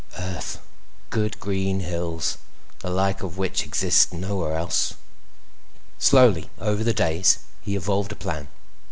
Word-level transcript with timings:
Earth. 0.17 0.59
Good 1.11 1.39
green 1.39 1.81
hills, 1.81 2.39
the 2.79 2.89
like 2.89 3.21
of 3.21 3.37
which 3.37 3.63
exists 3.63 4.11
nowhere 4.11 4.55
else. 4.55 4.95
Slowly, 5.99 6.49
over 6.57 6.83
the 6.83 6.91
days, 6.91 7.37
he 7.61 7.75
evolved 7.75 8.11
a 8.11 8.15
plan. 8.15 8.47